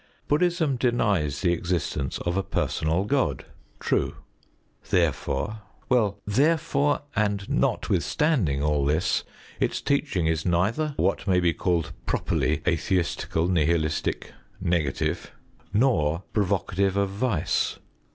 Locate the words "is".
10.25-10.43